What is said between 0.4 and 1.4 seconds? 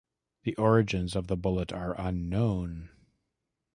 The origins of the